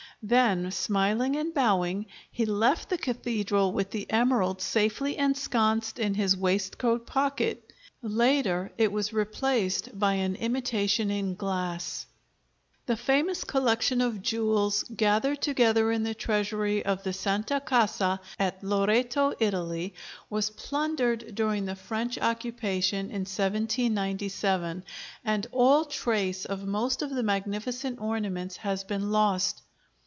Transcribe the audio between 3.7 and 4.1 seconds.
with the